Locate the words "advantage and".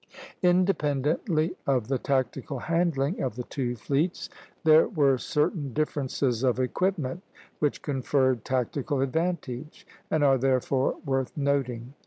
9.01-10.23